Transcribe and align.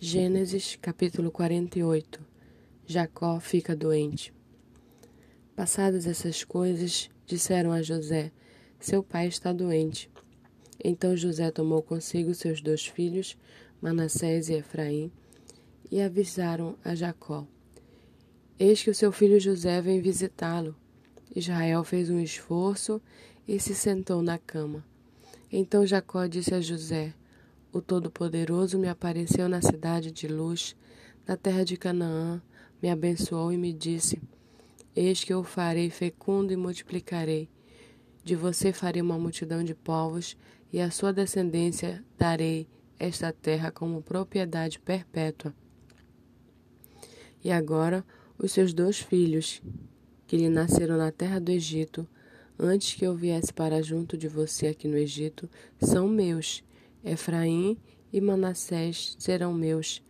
Gênesis 0.00 0.78
capítulo 0.80 1.28
48 1.28 2.24
Jacó 2.86 3.40
fica 3.40 3.74
doente. 3.74 4.32
Passadas 5.56 6.06
essas 6.06 6.44
coisas, 6.44 7.10
disseram 7.26 7.72
a 7.72 7.82
José: 7.82 8.30
Seu 8.78 9.02
pai 9.02 9.26
está 9.26 9.52
doente. 9.52 10.08
Então 10.84 11.16
José 11.16 11.50
tomou 11.50 11.82
consigo 11.82 12.32
seus 12.32 12.60
dois 12.60 12.86
filhos, 12.86 13.36
Manassés 13.80 14.48
e 14.48 14.54
Efraim, 14.54 15.10
e 15.90 16.00
avisaram 16.00 16.78
a 16.84 16.94
Jacó: 16.94 17.44
Eis 18.56 18.80
que 18.80 18.90
o 18.90 18.94
seu 18.94 19.10
filho 19.10 19.40
José 19.40 19.82
vem 19.82 20.00
visitá-lo. 20.00 20.76
Israel 21.34 21.82
fez 21.82 22.08
um 22.08 22.20
esforço 22.20 23.02
e 23.48 23.58
se 23.58 23.74
sentou 23.74 24.22
na 24.22 24.38
cama. 24.38 24.84
Então 25.50 25.84
Jacó 25.84 26.24
disse 26.26 26.54
a 26.54 26.60
José: 26.60 27.12
o 27.72 27.80
Todo-Poderoso 27.80 28.78
me 28.78 28.88
apareceu 28.88 29.48
na 29.48 29.60
cidade 29.60 30.10
de 30.10 30.26
Luz, 30.26 30.74
na 31.26 31.36
terra 31.36 31.64
de 31.64 31.76
Canaã, 31.76 32.40
me 32.82 32.88
abençoou 32.88 33.52
e 33.52 33.58
me 33.58 33.72
disse: 33.72 34.20
Eis 34.96 35.22
que 35.22 35.32
eu 35.32 35.44
farei 35.44 35.90
fecundo 35.90 36.52
e 36.52 36.56
multiplicarei. 36.56 37.48
De 38.24 38.34
você 38.34 38.72
farei 38.72 39.02
uma 39.02 39.18
multidão 39.18 39.62
de 39.62 39.74
povos, 39.74 40.36
e 40.72 40.80
à 40.80 40.90
sua 40.90 41.12
descendência 41.12 42.04
darei 42.16 42.66
esta 42.98 43.32
terra 43.32 43.70
como 43.70 44.02
propriedade 44.02 44.78
perpétua. 44.78 45.54
E 47.42 47.50
agora, 47.50 48.04
os 48.38 48.52
seus 48.52 48.72
dois 48.72 48.98
filhos, 48.98 49.62
que 50.26 50.36
lhe 50.36 50.48
nasceram 50.48 50.96
na 50.96 51.12
terra 51.12 51.40
do 51.40 51.50
Egito, 51.50 52.06
antes 52.58 52.94
que 52.94 53.06
eu 53.06 53.14
viesse 53.14 53.52
para 53.52 53.82
junto 53.82 54.16
de 54.16 54.28
você 54.28 54.68
aqui 54.68 54.88
no 54.88 54.96
Egito, 54.96 55.48
são 55.80 56.08
meus 56.08 56.62
Efraim 57.08 57.78
e 58.12 58.20
Manassés 58.20 59.16
serão 59.18 59.52
meus, 59.52 60.02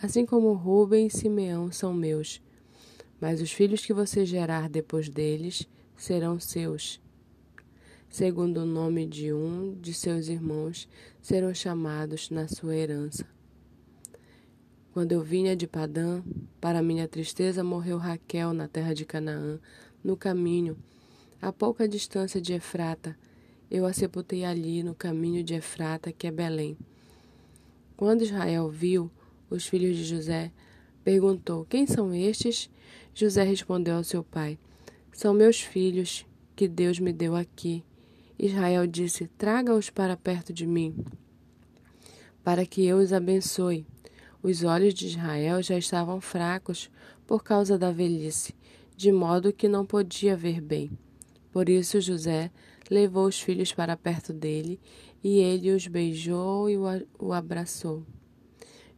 assim 0.00 0.24
como 0.24 0.52
Ruben 0.52 1.06
e 1.06 1.10
Simeão 1.10 1.70
são 1.70 1.92
meus. 1.92 2.40
Mas 3.20 3.40
os 3.40 3.52
filhos 3.52 3.84
que 3.84 3.92
você 3.92 4.24
gerar 4.24 4.68
depois 4.68 5.08
deles 5.08 5.68
serão 5.96 6.38
seus. 6.38 7.00
Segundo 8.08 8.58
o 8.58 8.66
nome 8.66 9.06
de 9.06 9.32
um 9.32 9.74
de 9.80 9.92
seus 9.92 10.28
irmãos, 10.28 10.88
serão 11.20 11.52
chamados 11.52 12.30
na 12.30 12.46
sua 12.46 12.76
herança. 12.76 13.26
Quando 14.92 15.10
eu 15.10 15.20
vinha 15.20 15.56
de 15.56 15.66
Padã, 15.66 16.22
para 16.60 16.80
minha 16.80 17.08
tristeza 17.08 17.64
morreu 17.64 17.98
Raquel 17.98 18.52
na 18.52 18.68
terra 18.68 18.94
de 18.94 19.04
Canaã, 19.04 19.58
no 20.04 20.16
caminho, 20.16 20.76
a 21.42 21.52
pouca 21.52 21.88
distância 21.88 22.40
de 22.40 22.52
Efrata, 22.52 23.18
eu 23.74 23.86
a 23.86 23.92
sepultei 23.92 24.44
ali 24.44 24.84
no 24.84 24.94
caminho 24.94 25.42
de 25.42 25.54
Efrata, 25.54 26.12
que 26.12 26.28
é 26.28 26.30
Belém. 26.30 26.78
Quando 27.96 28.22
Israel 28.22 28.70
viu 28.70 29.10
os 29.50 29.66
filhos 29.66 29.96
de 29.96 30.04
José, 30.04 30.52
perguntou: 31.02 31.64
Quem 31.64 31.84
são 31.84 32.14
estes? 32.14 32.70
José 33.12 33.42
respondeu 33.42 33.96
ao 33.96 34.04
seu 34.04 34.22
pai: 34.22 34.60
São 35.12 35.34
meus 35.34 35.60
filhos, 35.60 36.24
que 36.54 36.68
Deus 36.68 37.00
me 37.00 37.12
deu 37.12 37.34
aqui. 37.34 37.84
Israel 38.38 38.86
disse: 38.86 39.26
Traga-os 39.36 39.90
para 39.90 40.16
perto 40.16 40.52
de 40.52 40.68
mim, 40.68 40.94
para 42.44 42.64
que 42.64 42.86
eu 42.86 42.98
os 42.98 43.12
abençoe. 43.12 43.84
Os 44.40 44.62
olhos 44.62 44.94
de 44.94 45.08
Israel 45.08 45.60
já 45.60 45.76
estavam 45.76 46.20
fracos 46.20 46.88
por 47.26 47.42
causa 47.42 47.76
da 47.76 47.90
velhice, 47.90 48.54
de 48.96 49.10
modo 49.10 49.52
que 49.52 49.66
não 49.66 49.84
podia 49.84 50.36
ver 50.36 50.60
bem. 50.60 50.92
Por 51.50 51.68
isso 51.68 52.00
José 52.00 52.52
levou 52.90 53.26
os 53.26 53.40
filhos 53.40 53.72
para 53.72 53.96
perto 53.96 54.32
dele, 54.32 54.80
e 55.22 55.38
ele 55.38 55.70
os 55.70 55.86
beijou 55.86 56.68
e 56.68 56.76
o 57.18 57.32
abraçou. 57.32 58.04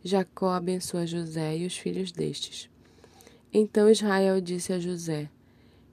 Jacó 0.03 0.51
abençoa 0.51 1.07
José 1.07 1.59
e 1.59 1.67
os 1.67 1.77
filhos 1.77 2.13
destes. 2.13 2.71
Então 3.53 3.91
Israel 3.91 4.41
disse 4.41 4.73
a 4.73 4.79
José: 4.79 5.31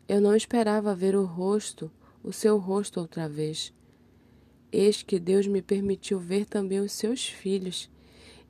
Eu 0.08 0.20
não 0.22 0.36
esperava 0.36 0.96
ver 0.96 1.16
o 1.16 1.24
rosto, 1.24 1.92
o 2.24 2.32
seu 2.32 2.58
rosto 2.58 3.00
outra 3.00 3.28
vez. 3.28 3.74
Eis 4.72 5.04
que 5.04 5.20
Deus 5.20 5.46
me 5.48 5.62
permitiu 5.62 6.20
ver 6.20 6.46
também 6.46 6.80
os 6.80 6.92
seus 6.92 7.28
filhos. 7.28 7.90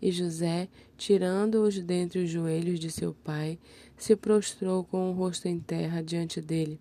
E 0.02 0.12
José, 0.12 0.68
tirando-os 0.98 1.80
dentre 1.80 2.20
os 2.20 2.30
joelhos 2.30 2.80
de 2.80 2.92
seu 2.92 3.14
pai, 3.14 3.58
se 3.98 4.16
prostrou 4.16 4.84
com 4.84 5.10
o 5.10 5.14
rosto 5.14 5.48
em 5.48 5.60
terra 5.60 6.02
diante 6.02 6.42
dele. 6.42 6.80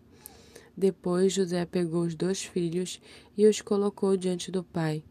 Depois 0.76 1.32
José 1.32 1.64
pegou 1.66 2.02
os 2.02 2.14
dois 2.14 2.42
filhos 2.42 3.00
e 3.36 3.46
os 3.46 3.60
colocou 3.60 4.16
diante 4.16 4.50
do 4.50 4.64
pai. 4.64 5.04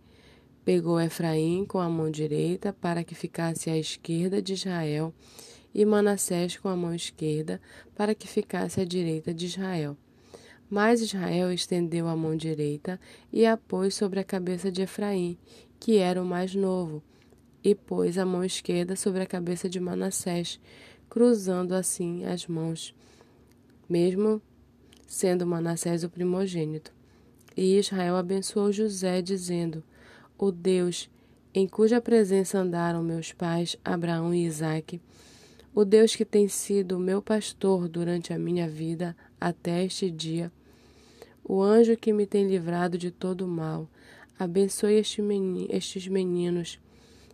Pegou 0.66 1.00
Efraim 1.00 1.66
com 1.66 1.80
a 1.80 1.90
mão 1.90 2.10
direita 2.10 2.74
para 2.74 3.04
que 3.04 3.16
ficasse 3.16 3.70
à 3.70 3.78
esquerda 3.78 4.42
de 4.42 4.54
Israel, 4.54 5.14
e 5.74 5.86
Manassés 5.86 6.58
com 6.58 6.68
a 6.68 6.76
mão 6.76 6.94
esquerda 6.94 7.62
para 7.96 8.14
que 8.14 8.28
ficasse 8.28 8.82
à 8.82 8.86
direita 8.86 9.34
de 9.34 9.46
Israel. 9.46 9.98
Mas 10.70 11.02
Israel 11.02 11.52
estendeu 11.52 12.08
a 12.08 12.16
mão 12.16 12.36
direita 12.36 13.00
e 13.32 13.46
a 13.46 13.58
pôs 13.58 13.96
sobre 13.96 14.20
a 14.20 14.24
cabeça 14.24 14.72
de 14.72 14.82
Efraim, 14.82 15.38
que 15.80 15.98
era 15.98 16.22
o 16.22 16.26
mais 16.26 16.56
novo, 16.56 17.04
e 17.64 17.76
pôs 17.76 18.18
a 18.18 18.26
mão 18.26 18.44
esquerda 18.44 18.96
sobre 18.96 19.22
a 19.22 19.26
cabeça 19.26 19.70
de 19.70 19.80
Manassés, 19.80 20.60
cruzando 21.10 21.74
assim 21.74 22.24
as 22.26 22.48
mãos. 22.48 22.96
Mesmo 23.90 24.42
sendo 25.12 25.46
Manassés 25.46 26.06
o 26.06 26.10
primogênito. 26.10 26.94
E 27.56 27.78
Israel 27.78 28.16
abençoou 28.16 28.72
José, 28.72 29.22
dizendo: 29.22 29.84
O 30.38 30.54
Deus 30.54 31.10
em 31.54 31.68
cuja 31.68 32.00
presença 32.00 32.60
andaram 32.60 33.04
meus 33.04 33.34
pais, 33.34 33.76
Abraão 33.84 34.34
e 34.34 34.46
Isaque, 34.46 35.02
o 35.76 35.84
Deus 35.84 36.16
que 36.16 36.24
tem 36.24 36.48
sido 36.48 36.98
meu 36.98 37.22
pastor 37.22 37.90
durante 37.90 38.32
a 38.32 38.40
minha 38.40 38.70
vida 38.70 39.14
até 39.40 39.84
este 39.84 40.10
dia, 40.10 40.50
o 41.44 41.62
anjo 41.62 41.98
que 41.98 42.14
me 42.14 42.26
tem 42.26 42.48
livrado 42.48 42.98
de 42.98 43.12
todo 43.12 43.42
o 43.42 43.50
mal, 43.50 43.90
abençoe 44.40 44.94
estes 44.94 46.08
meninos, 46.08 46.80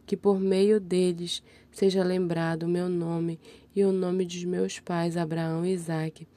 que 0.03 0.17
por 0.17 0.39
meio 0.39 0.79
deles 0.79 1.43
seja 1.71 2.03
lembrado 2.03 2.63
o 2.63 2.67
meu 2.67 2.89
nome 2.89 3.39
e 3.75 3.83
o 3.83 3.91
nome 3.91 4.25
dos 4.25 4.43
meus 4.45 4.79
pais, 4.79 5.15
Abraão 5.15 5.63
e 5.63 5.73
Isaque 5.73 6.27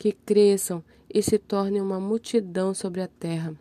que 0.00 0.12
cresçam 0.12 0.82
e 1.12 1.22
se 1.22 1.38
tornem 1.38 1.82
uma 1.82 2.00
multidão 2.00 2.72
sobre 2.72 3.02
a 3.02 3.06
terra. 3.06 3.54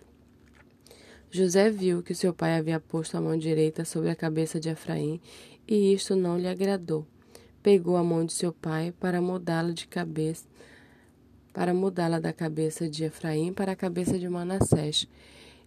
José 1.30 1.70
viu 1.70 2.02
que 2.02 2.16
seu 2.16 2.34
pai 2.34 2.54
havia 2.54 2.80
posto 2.80 3.18
a 3.18 3.22
mão 3.22 3.38
direita 3.38 3.84
sobre 3.84 4.10
a 4.10 4.16
cabeça 4.16 4.58
de 4.58 4.70
Efraim, 4.70 5.20
e 5.68 5.94
isto 5.94 6.16
não 6.16 6.38
lhe 6.38 6.48
agradou. 6.48 7.06
Pegou 7.62 7.98
a 7.98 8.04
mão 8.06 8.26
de 8.26 8.32
seu 8.32 8.54
pai 8.54 8.94
para 9.02 9.20
mudá-la 9.20 9.74
de 9.74 9.86
cabeça, 9.86 10.48
para 11.52 11.74
mudá-la 11.74 12.22
da 12.22 12.32
cabeça 12.32 12.90
de 12.90 13.04
Efraim 13.04 13.52
para 13.52 13.74
a 13.74 13.76
cabeça 13.76 14.18
de 14.18 14.30
Manassés. 14.30 15.10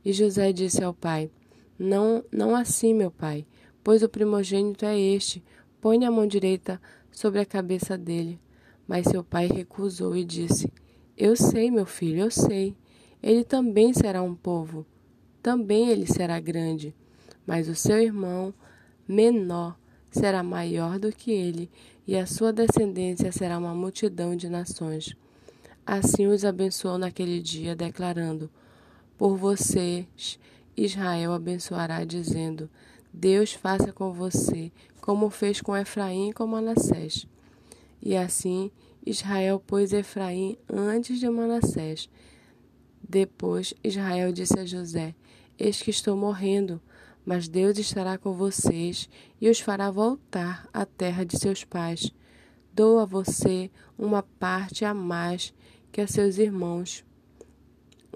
E 0.03 0.11
José 0.11 0.55
disse 0.55 0.82
ao 0.82 0.94
pai: 0.94 1.31
Não, 1.78 2.25
não 2.32 2.56
assim, 2.56 2.94
meu 2.94 3.11
pai, 3.11 3.44
pois 3.84 4.03
o 4.03 4.09
primogênito 4.09 4.87
é 4.87 4.99
este. 4.99 5.44
Põe 5.82 6.03
a 6.06 6.11
mão 6.11 6.27
direita 6.27 6.81
sobre 7.11 7.41
a 7.41 7.44
cabeça 7.44 7.99
dele. 7.99 8.41
Mas 8.92 9.06
seu 9.06 9.25
pai 9.25 9.47
recusou 9.47 10.14
e 10.14 10.22
disse: 10.22 10.70
Eu 11.16 11.34
sei, 11.34 11.70
meu 11.70 11.86
filho, 11.86 12.25
eu 12.25 12.30
sei. 12.30 12.76
Ele 13.22 13.42
também 13.42 13.94
será 13.94 14.22
um 14.22 14.34
povo. 14.34 14.84
Também 15.42 15.88
ele 15.88 16.06
será 16.06 16.38
grande. 16.38 16.94
Mas 17.47 17.70
o 17.70 17.75
seu 17.75 17.98
irmão, 18.02 18.52
menor, 19.08 19.78
será 20.10 20.42
maior 20.42 20.98
do 20.98 21.10
que 21.10 21.31
ele, 21.31 21.70
e 22.06 22.14
a 22.19 22.26
sua 22.26 22.52
descendência 22.52 23.32
será 23.32 23.56
uma 23.56 23.75
multidão 23.75 24.36
de 24.36 24.50
nações. 24.50 25.16
Assim 25.86 26.26
os 26.26 26.44
abençoou 26.44 26.98
naquele 26.98 27.41
dia, 27.41 27.75
declarando: 27.75 28.50
Por 29.16 29.38
vocês, 29.38 30.38
Israel 30.76 31.32
abençoará, 31.32 32.04
dizendo: 32.04 32.69
Deus 33.10 33.54
faça 33.54 33.91
com 33.91 34.12
você 34.12 34.70
como 35.00 35.31
fez 35.31 35.62
com 35.62 35.75
Efraim 35.75 36.28
e 36.28 36.32
com 36.34 36.46
Manassés. 36.46 37.26
E 38.02 38.14
assim 38.17 38.70
Israel 39.04 39.58
pôs 39.58 39.93
Efraim 39.93 40.56
antes 40.72 41.19
de 41.19 41.28
Manassés. 41.28 42.08
Depois 43.06 43.75
Israel 43.82 44.32
disse 44.32 44.58
a 44.58 44.64
José: 44.64 45.14
Eis 45.58 45.82
que 45.82 45.90
estou 45.90 46.16
morrendo, 46.16 46.81
mas 47.25 47.49
Deus 47.49 47.78
estará 47.78 48.16
com 48.16 48.32
vocês 48.32 49.08
e 49.40 49.50
os 49.50 49.60
fará 49.60 49.90
voltar 49.90 50.69
à 50.72 50.87
terra 50.87 51.25
de 51.25 51.38
seus 51.38 51.64
pais. 51.64 52.12
Dou 52.72 53.00
a 53.00 53.04
você 53.04 53.70
uma 53.99 54.22
parte 54.22 54.84
a 54.84 54.94
mais 54.94 55.52
que 55.90 56.00
a 56.00 56.06
seus 56.06 56.38
irmãos, 56.38 57.05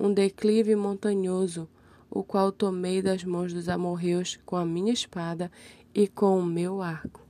um 0.00 0.12
declive 0.12 0.74
montanhoso, 0.74 1.68
o 2.08 2.22
qual 2.22 2.50
tomei 2.50 3.02
das 3.02 3.22
mãos 3.24 3.52
dos 3.52 3.68
amorreus 3.68 4.38
com 4.46 4.56
a 4.56 4.64
minha 4.64 4.92
espada 4.92 5.50
e 5.92 6.08
com 6.08 6.38
o 6.38 6.44
meu 6.44 6.80
arco. 6.80 7.25